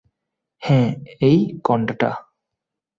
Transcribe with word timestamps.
হ্যাঁ, 0.61 0.89
এই 1.21 1.39
কন্ডোটা। 1.63 2.11